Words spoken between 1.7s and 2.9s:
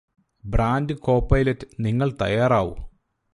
നിങ്ങള് തയ്യാറാവു